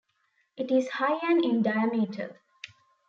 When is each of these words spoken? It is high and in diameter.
It 0.57 0.71
is 0.71 0.89
high 0.89 1.19
and 1.29 1.45
in 1.45 1.61
diameter. 1.61 2.41